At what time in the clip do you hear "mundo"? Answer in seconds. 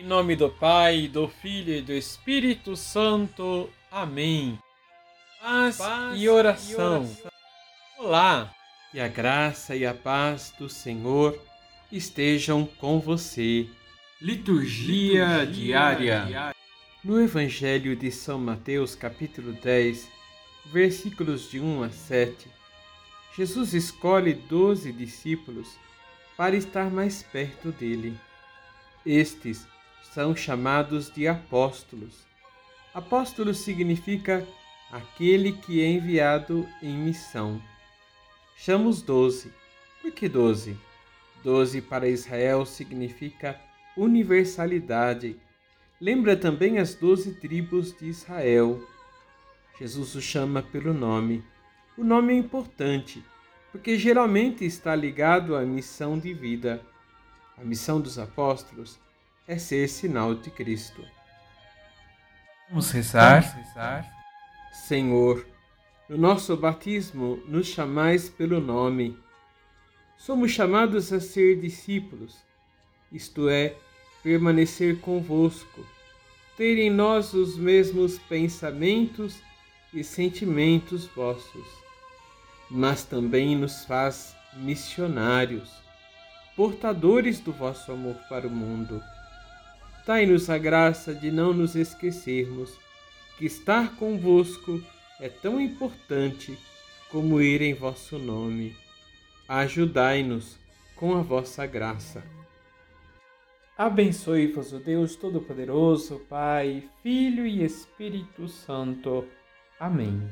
88.50-89.02